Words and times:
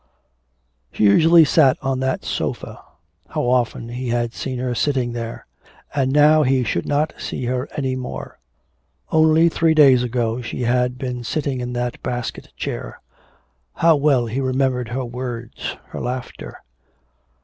She 0.91 1.03
usually 1.03 1.45
sat 1.45 1.77
on 1.83 1.99
that 1.99 2.25
sofa; 2.25 2.81
how 3.29 3.43
often 3.43 3.89
had 3.89 4.31
he 4.31 4.35
seen 4.35 4.57
her 4.57 4.73
sitting 4.73 5.13
there! 5.13 5.45
And 5.93 6.11
now 6.11 6.41
he 6.41 6.63
should 6.63 6.87
not 6.87 7.13
see 7.19 7.45
her 7.45 7.69
any 7.77 7.95
more. 7.95 8.39
Only 9.11 9.47
three 9.47 9.75
days 9.75 10.01
ago 10.01 10.41
she 10.41 10.63
had 10.63 10.97
been 10.97 11.23
sitting 11.23 11.61
in 11.61 11.73
that 11.73 12.01
basket 12.01 12.51
chair. 12.57 12.99
How 13.75 13.95
well 13.95 14.25
he 14.25 14.41
remembered 14.41 14.87
her 14.89 15.05
words, 15.05 15.77
her 15.89 15.99
laughter! 15.99 16.63